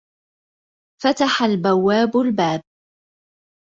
فتح 1.03 1.43
البوّاب 1.43 2.17
البابَ. 2.17 2.61